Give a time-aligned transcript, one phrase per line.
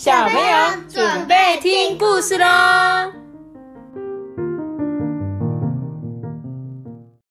[0.00, 2.46] 小朋友准备听故事喽！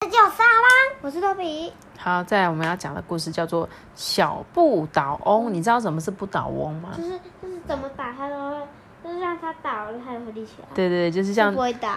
[0.02, 0.70] 叫沙拉，
[1.02, 1.74] 我是豆比。
[1.98, 5.48] 好，再来我们要讲的故事叫做《小不倒翁》。
[5.50, 6.90] 你知道什么是不倒翁吗？
[6.96, 8.58] 就是就是怎么打它都会，
[9.04, 11.52] 就是让它倒了它也会立起来，对对对，就是像。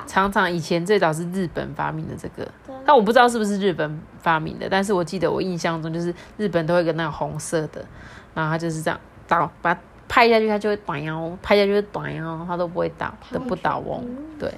[0.07, 2.51] 常常以前最早是日本发明的这个，
[2.87, 7.85] 但我不知道是不是日本发明的，但是我记得我印象中就是日本都会有个那种红色的，
[8.33, 8.99] 然后它就是这样
[9.29, 9.81] 倒，把它
[10.15, 14.05] 拍下去它就会短腰，拍下去就短腰，它都不会倒都不倒翁。
[14.39, 14.53] 对，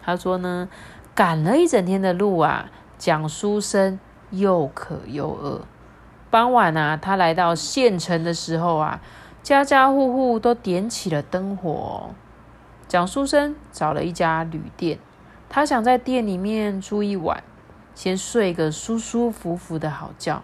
[0.00, 0.68] 他说呢，
[1.16, 3.98] 赶了一整天的路啊，蒋书生
[4.30, 5.62] 又渴又饿。
[6.30, 9.00] 傍晚啊，他来到县城的时候啊，
[9.42, 12.14] 家家户户都点起了灯火哦、
[12.86, 15.00] 蒋书生找了一家旅店，
[15.48, 17.42] 他想在店里面住一晚，
[17.96, 20.40] 先睡个舒舒服服的好觉，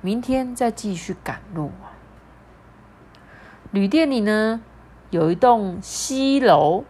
[0.00, 1.91] 明天再继续赶路啊。
[3.72, 4.60] 旅店里呢，
[5.08, 6.84] 有一栋西楼，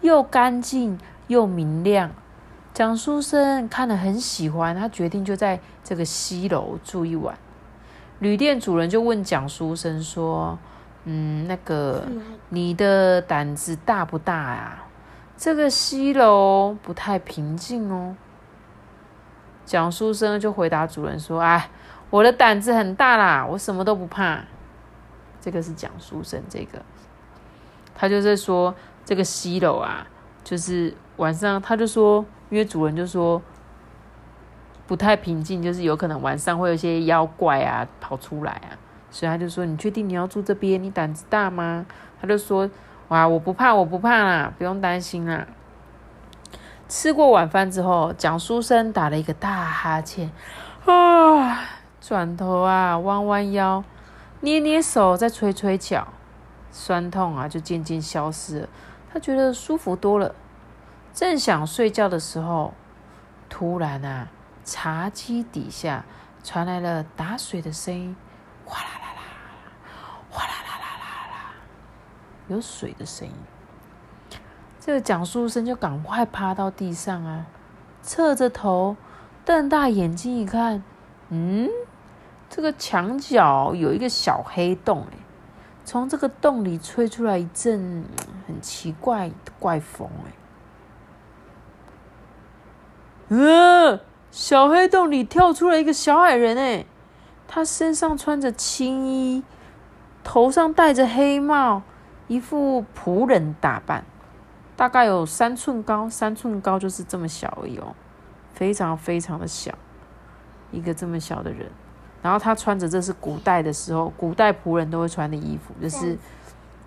[0.00, 2.10] 又干净又明亮。
[2.72, 7.36] 蒋书生看了很喜欢，他决定就在这个西楼住一晚。
[8.18, 10.58] 旅店主人就问蒋书生说
[11.04, 12.08] ：“嗯，那个
[12.48, 14.86] 你的胆子大不大啊？
[15.36, 18.16] 这个西楼不太平静哦。”
[19.66, 21.68] 蒋书生就回答主人说：“哎，
[22.08, 24.40] 我的胆子很大啦，我什么都不怕。”
[25.42, 26.80] 这个是蒋书生，这个
[27.94, 30.06] 他就是说这个西楼啊，
[30.42, 33.42] 就是晚上他就说，因为主人就说
[34.86, 38.78] 不太平静，就是有可能晚上会有一些妖怪啊跑出来啊，
[39.10, 40.82] 所以他就说：“你确定你要住这边？
[40.82, 41.84] 你胆子大吗？”
[42.20, 42.70] 他就说
[43.08, 45.46] ：“哇，我不怕，我不怕啦，不用担心啦。”
[46.88, 50.30] 吃过晚饭之后，蒋书生打了一个大哈欠，
[50.86, 51.58] 啊，
[52.00, 53.82] 转头啊，弯弯腰。
[54.42, 56.08] 捏捏手，再吹吹脚，
[56.72, 58.68] 酸痛啊就渐渐消失了。
[59.12, 60.34] 他觉得舒服多了。
[61.14, 62.74] 正想睡觉的时候，
[63.48, 64.26] 突然啊，
[64.64, 66.04] 茶几底下
[66.42, 68.16] 传来了打水的声音，
[68.64, 69.22] 哗啦啦啦，
[70.28, 71.54] 哗啦啦啦啦啦，
[72.48, 73.34] 有水的声音。
[74.80, 77.46] 这个蒋书生就赶快趴到地上啊，
[78.02, 78.96] 侧着头，
[79.44, 80.82] 瞪大眼睛一看，
[81.28, 81.68] 嗯。
[82.54, 85.16] 这个墙角有一个小黑洞，哎，
[85.86, 88.04] 从这个洞里吹出来一阵
[88.46, 90.06] 很奇怪的怪风，
[93.30, 96.84] 哎，呃，小黑洞里跳出了一个小矮人，哎，
[97.48, 99.42] 他身上穿着青衣，
[100.22, 101.80] 头上戴着黑帽，
[102.28, 104.04] 一副仆人打扮，
[104.76, 107.94] 大概有三寸高，三寸高就是这么小而已哦，
[108.52, 109.72] 非常非常的小，
[110.70, 111.72] 一个这么小的人。
[112.22, 116.16] 然后他穿着这是古代的时候，古代仆人都会穿的衣服，就是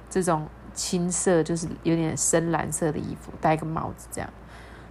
[0.10, 4.30] 这种青色，就是有点深蓝色的衣服，戴个帽子这样。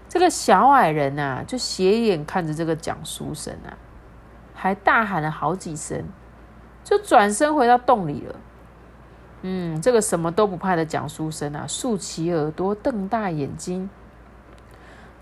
[0.06, 3.72] 这个小矮人啊，就斜眼看着这个讲书生啊，
[4.54, 6.04] 还大喊了好几声，
[6.84, 8.37] 就转身回到洞里了。
[9.43, 13.88] 嗯，这个什么都不怕的讲书生啊，竖起耳朵，瞪大眼睛。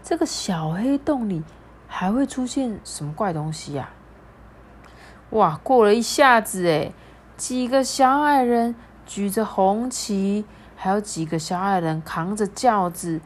[0.03, 1.43] 这个小黑洞里
[1.87, 3.89] 还会出现什么怪东西呀？
[5.33, 5.59] 哇！
[5.63, 6.93] 过了一下子，哎，
[7.37, 8.75] 几个小矮人
[9.07, 10.45] 举着红旗，
[10.77, 13.21] 还有几个小矮人扛着轿子，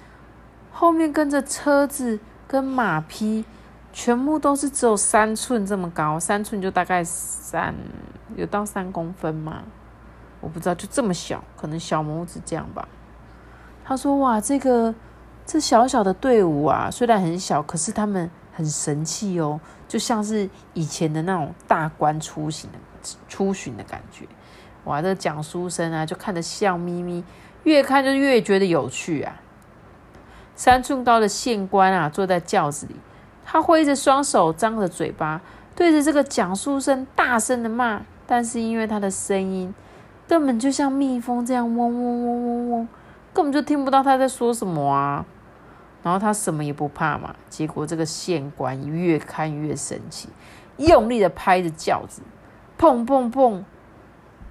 [0.73, 3.45] 后面跟着车子跟马匹，
[3.93, 7.75] 全部都是只有三寸这么高，三寸就大概三，
[8.37, 9.65] 有到三公分吗？
[10.41, 12.87] 我不知道，就这么小，可能小拇指这样吧。
[13.85, 14.95] 他说：“哇，这个
[15.45, 22.79] 这小小的队伍啊，虽然很小，可是他们。”很神气哦，就像是以前的那种大官出行的
[23.29, 24.25] 出巡的感觉。
[24.85, 27.23] 哇，这蒋书生啊，就看得笑眯眯，
[27.65, 29.39] 越看就越觉得有趣啊。
[30.55, 32.97] 三寸高的县官啊，坐在轿子里，
[33.45, 35.43] 他挥着双手，张着嘴巴，
[35.75, 38.01] 对着这个蒋书生大声的骂。
[38.27, 39.73] 但是因为他的声音
[40.27, 42.89] 根本就像蜜蜂这样嗡嗡嗡嗡嗡，
[43.35, 45.25] 根本就听不到他在说什么啊。
[46.07, 50.29] 然后他什么也不怕嘛，结果这个县官越看越生气，
[50.77, 52.23] 用力的拍着轿子，
[52.79, 53.65] 砰砰砰，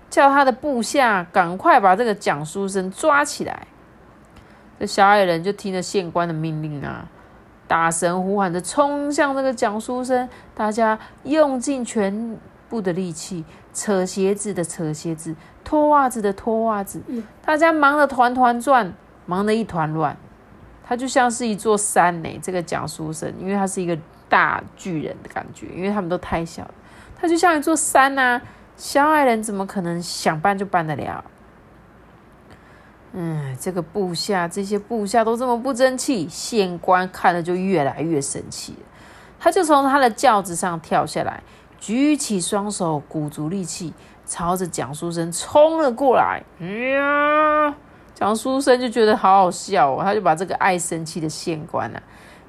[0.10, 3.68] 叫他的部下赶快把这个蒋书生抓起来。
[4.78, 7.07] 这小矮人就听了县官的命令啊，
[7.69, 12.38] 大声呼喊着冲向这个蒋书生，大家用尽全
[12.68, 17.01] 部的力气，扯鞋子的扯鞋子，脱袜子的脱袜子，
[17.46, 18.94] 大家忙得团团转，
[19.25, 20.18] 忙得一团乱。
[20.88, 23.98] 他就像是一座山呢，这个蒋书生，因为他是一个
[24.30, 26.74] 大巨人的感觉，因为他们都太小了，
[27.20, 28.40] 他就像一座山呐。
[28.78, 31.24] 小矮人怎么可能想搬就搬得了？
[33.14, 38.80] 嗯，这个部下，这些部下都这么不争气，县官看了就越来越生气了。
[39.40, 41.42] 他就从他的轿子上跳下来，
[41.80, 43.94] 举起双手，鼓足力气，
[44.26, 46.44] 朝着蒋书生冲了过来。
[46.60, 47.74] 哎呀，
[48.16, 52.02] 蒋书生就觉得好好笑哦，他就把这个爱生气的县官啊，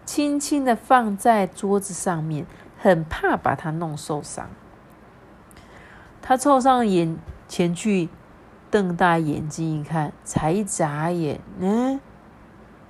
[0.06, 2.46] 轻轻的放在桌子上面，
[2.78, 4.48] 很怕把他弄受伤。
[6.22, 8.08] 他凑上眼前去。
[8.68, 12.00] 瞪大眼睛一看，才一眨眼，嗯，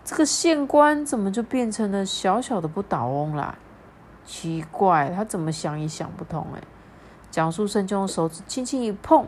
[0.02, 3.56] 这个县官怎么就变成了小小的不倒翁啦？
[4.24, 6.62] 奇怪，他怎么想也想不通哎。
[7.30, 9.26] 蒋书生就用手指轻轻一碰，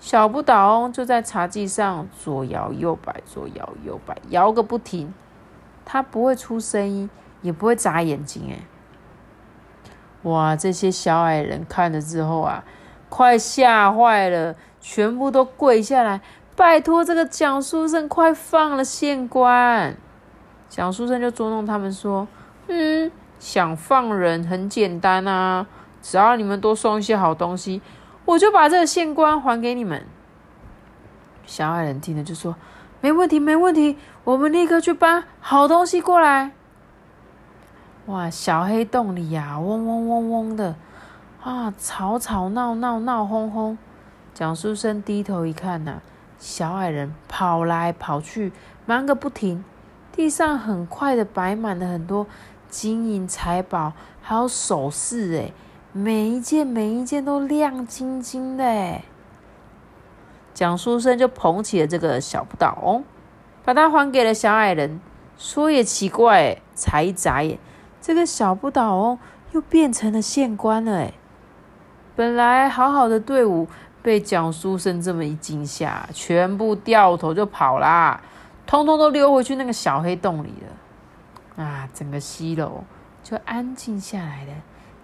[0.00, 5.14] 小不倒翁就在茶几上左摇右摆，左摇右摆，摇个不停。
[5.84, 7.08] 他不会出声音，
[7.42, 8.58] 也不会眨眼睛哎。
[10.22, 12.64] 哇，这些小矮人看了之后啊，
[13.08, 14.56] 快吓坏了。
[14.82, 16.22] 全部都跪下来，
[16.56, 19.94] 拜托这个蒋书生快放了县官。
[20.70, 22.26] 蒋书生就捉弄他们说
[22.68, 25.66] ：“嗯，想放人很简单啊，
[26.00, 27.82] 只要你们多送一些好东西，
[28.30, 30.04] 我就把这个县官还给你们。”
[31.46, 32.54] 小矮人听了就说
[33.00, 36.52] ：“没问题，没问题，我们立刻去搬好东西过来。”
[38.06, 40.76] 哇，小黑洞里呀，嗡嗡嗡嗡的
[41.42, 43.76] 啊，吵吵闹闹闹哄哄。
[44.32, 46.00] 蒋书生低头一看呐，
[46.38, 48.52] 小矮人跑来跑去，
[48.86, 49.64] 忙个不停。
[50.12, 52.26] 地上很快的摆满了很多
[52.68, 53.92] 金银财宝，
[54.22, 55.52] 还有首饰，哎，
[55.92, 59.00] 每一件每一件都亮晶晶的，
[60.54, 63.04] 蒋书生就捧起了这个小不倒翁，
[63.64, 65.00] 把它还给了小矮人。
[65.36, 67.58] 说也奇怪，才一眨眼，
[68.00, 69.18] 这个小不倒翁
[69.52, 71.12] 又变成了县官了，哎。
[72.14, 73.66] 本来好好的队伍。
[74.02, 78.18] 被蒋书生这么一惊吓，全部掉头就跑啦，
[78.66, 80.54] 通通都溜回去那个小黑洞里
[81.58, 81.62] 了。
[81.62, 82.82] 啊，整个西楼
[83.22, 84.52] 就安静下来了，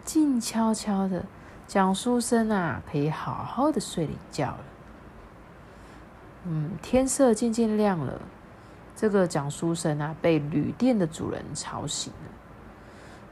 [0.07, 1.25] 静悄悄的，
[1.67, 4.59] 蒋书生啊可以好好的睡一觉了。
[6.45, 8.21] 嗯，天色渐渐亮了，
[8.95, 12.31] 这个蒋书生啊被旅店的主人吵醒了，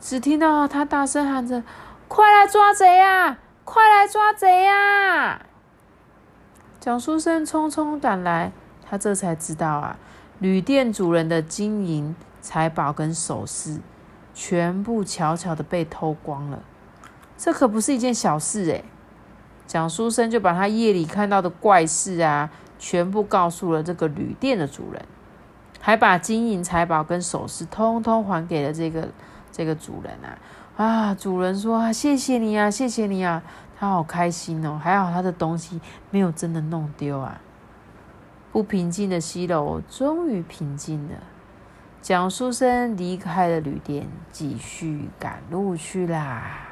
[0.00, 1.62] 只听到他大声喊着
[2.08, 3.38] ：“快来抓贼呀！
[3.64, 5.46] 快来抓贼呀！”
[6.80, 8.50] 蒋书生匆匆赶来，
[8.84, 9.96] 他这才知道啊，
[10.40, 13.80] 旅店主人的金银财宝跟首饰，
[14.34, 16.60] 全部悄悄的被偷光了。
[17.38, 18.84] 这可不是一件小事诶。
[19.66, 25.02] 蒋书生就把他夜里看到的怪事啊，全部告诉了这个旅店的主人，
[25.80, 29.08] 还把金银财宝跟首饰通通还给了这个
[29.50, 30.36] 这个主人啊。
[30.76, 33.42] 啊，主人说啊，谢谢你啊，谢谢你啊。
[33.76, 37.40] 他好开心哦，还好他的东西没有真的弄丢啊！
[38.52, 41.14] 不平静的西楼终于平静了。
[42.04, 46.68] 蒋书生离开了旅店，继续赶路去啦。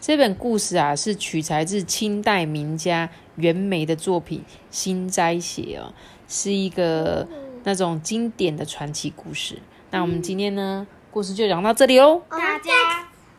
[0.00, 5.94] 这本故事啊，是取材自清代名家袁枚的作品《新斋写》哦，
[6.26, 7.28] 是一个
[7.62, 9.62] 那种经典的传奇故事。
[9.92, 12.20] 那我们今天呢，故事就讲到这里哦。
[12.28, 12.72] 大家，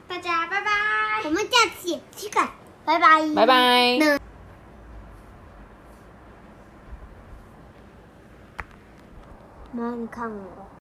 [0.07, 0.71] 大家拜拜。
[1.25, 2.47] 我们下次再见，
[2.85, 4.24] 拜拜，拜拜。
[9.75, 10.64] 妈，你看我。